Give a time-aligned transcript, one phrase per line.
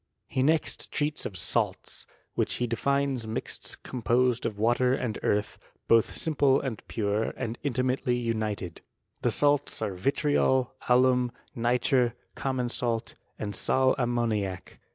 [0.25, 6.11] He next treats of salts, which he defines mixts composed of water and earth; both
[6.15, 8.81] simple and pure, and intimately united.
[9.21, 14.79] The salts are vitriol, alum, nitre, common salt, and sal ammoniac.